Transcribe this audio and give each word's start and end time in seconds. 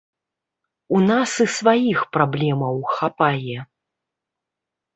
У 0.99 1.01
нас 1.11 1.29
і 1.45 1.47
сваіх 1.57 1.99
праблемаў 2.19 2.75
хапае. 2.97 3.57